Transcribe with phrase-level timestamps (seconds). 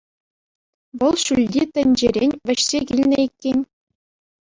[1.01, 3.59] Вӑл ҫӳлти тӗнчерен вӗҫсе килнӗ иккен.